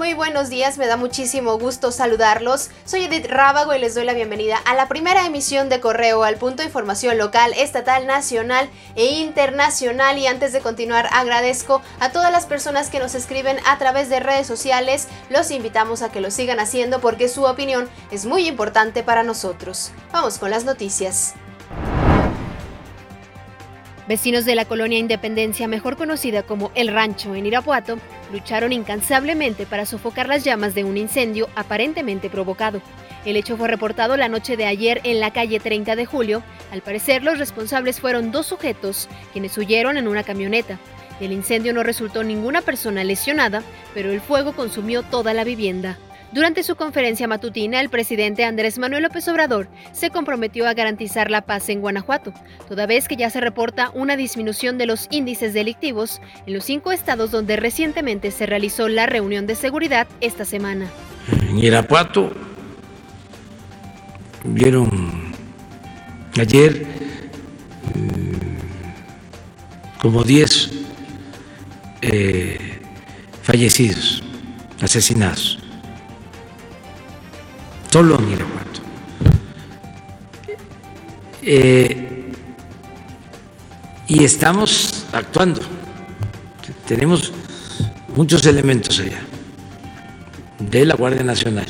[0.00, 2.70] Muy buenos días, me da muchísimo gusto saludarlos.
[2.86, 6.36] Soy Edith Rábago y les doy la bienvenida a la primera emisión de Correo al
[6.36, 10.16] punto de información local, estatal, nacional e internacional.
[10.16, 14.20] Y antes de continuar, agradezco a todas las personas que nos escriben a través de
[14.20, 15.06] redes sociales.
[15.28, 19.92] Los invitamos a que lo sigan haciendo porque su opinión es muy importante para nosotros.
[20.12, 21.34] Vamos con las noticias.
[24.10, 27.96] Vecinos de la colonia Independencia, mejor conocida como El Rancho en Irapuato,
[28.32, 32.82] lucharon incansablemente para sofocar las llamas de un incendio aparentemente provocado.
[33.24, 36.42] El hecho fue reportado la noche de ayer en la calle 30 de julio.
[36.72, 40.80] Al parecer, los responsables fueron dos sujetos, quienes huyeron en una camioneta.
[41.20, 43.62] El incendio no resultó ninguna persona lesionada,
[43.94, 45.98] pero el fuego consumió toda la vivienda.
[46.32, 51.40] Durante su conferencia matutina, el presidente Andrés Manuel López Obrador se comprometió a garantizar la
[51.42, 52.32] paz en Guanajuato,
[52.68, 56.92] toda vez que ya se reporta una disminución de los índices delictivos en los cinco
[56.92, 60.86] estados donde recientemente se realizó la reunión de seguridad esta semana.
[61.48, 62.32] En Irapuato
[64.44, 65.32] vieron
[66.38, 66.86] ayer eh,
[70.00, 70.70] como 10
[72.02, 72.78] eh,
[73.42, 74.22] fallecidos,
[74.80, 75.59] asesinados
[77.90, 78.80] solo en Irapuato.
[81.42, 82.32] Eh,
[84.06, 85.60] y estamos actuando.
[86.86, 87.32] Tenemos
[88.14, 89.20] muchos elementos allá
[90.58, 91.66] de la Guardia Nacional.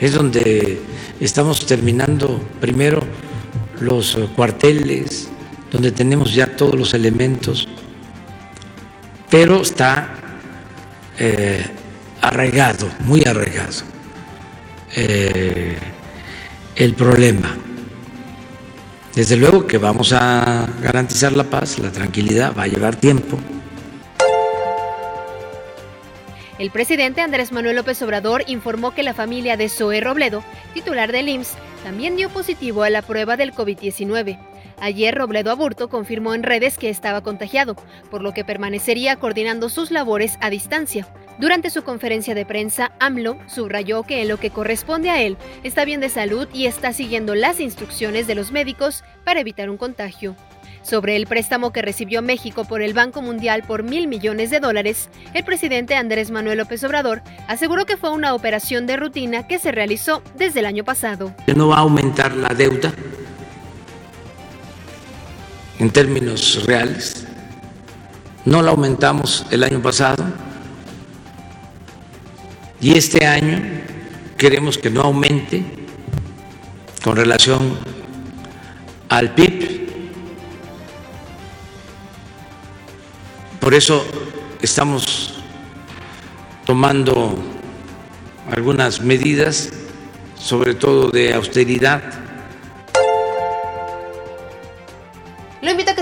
[0.00, 0.80] Es donde
[1.20, 3.00] estamos terminando primero
[3.80, 5.28] los cuarteles,
[5.70, 7.68] donde tenemos ya todos los elementos,
[9.30, 10.08] pero está
[11.18, 11.64] eh,
[12.20, 13.93] arraigado, muy arraigado
[14.96, 15.76] eh,
[16.76, 17.56] el problema.
[19.14, 23.38] Desde luego que vamos a garantizar la paz, la tranquilidad, va a llevar tiempo.
[26.58, 31.28] El presidente Andrés Manuel López Obrador informó que la familia de Zoe Robledo, titular del
[31.28, 34.38] IMSS, también dio positivo a la prueba del COVID-19.
[34.80, 37.76] Ayer Robledo Aburto confirmó en redes que estaba contagiado,
[38.10, 41.06] por lo que permanecería coordinando sus labores a distancia.
[41.38, 45.84] Durante su conferencia de prensa, AMLO subrayó que en lo que corresponde a él está
[45.84, 50.36] bien de salud y está siguiendo las instrucciones de los médicos para evitar un contagio.
[50.82, 55.08] Sobre el préstamo que recibió México por el Banco Mundial por mil millones de dólares,
[55.32, 59.72] el presidente Andrés Manuel López Obrador aseguró que fue una operación de rutina que se
[59.72, 61.34] realizó desde el año pasado.
[61.56, 62.92] No va a aumentar la deuda
[65.80, 67.26] en términos reales.
[68.44, 70.22] No la aumentamos el año pasado
[72.84, 73.62] y este año
[74.36, 75.62] queremos que no aumente
[77.02, 77.78] con relación
[79.08, 79.88] al PIB.
[83.58, 84.04] Por eso
[84.60, 85.32] estamos
[86.66, 87.42] tomando
[88.50, 89.72] algunas medidas,
[90.38, 92.02] sobre todo de austeridad,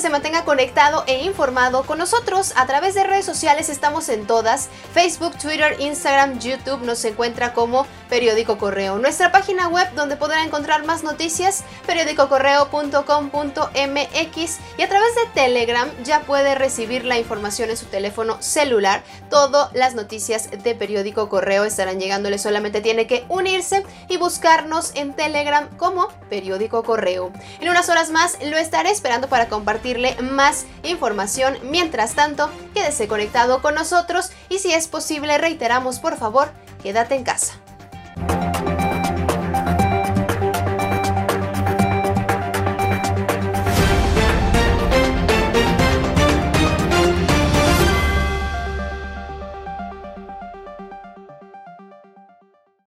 [0.00, 3.68] se mantenga conectado e informado con nosotros a través de redes sociales.
[3.68, 6.82] Estamos en todas: Facebook, Twitter, Instagram, YouTube.
[6.82, 8.98] Nos encuentra como Periódico Correo.
[8.98, 14.58] Nuestra página web donde podrá encontrar más noticias: periódicocorreo.com.mx.
[14.78, 19.02] Y a través de Telegram ya puede recibir la información en su teléfono celular.
[19.28, 22.38] Todas las noticias de Periódico Correo estarán llegándole.
[22.38, 27.32] Solamente tiene que unirse y buscarnos en Telegram como Periódico Correo.
[27.60, 29.48] En unas horas más lo estaré esperando para
[30.22, 31.58] más información.
[31.62, 36.50] Mientras tanto, quédese conectado con nosotros y si es posible, reiteramos por favor,
[36.82, 37.59] quédate en casa.